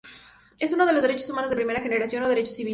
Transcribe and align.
Es 0.59 0.73
uno 0.73 0.87
de 0.87 0.93
los 0.93 1.03
derechos 1.03 1.29
humanos 1.29 1.51
de 1.51 1.57
primera 1.57 1.79
generación 1.79 2.23
o 2.23 2.27
derechos 2.27 2.55
civiles. 2.55 2.69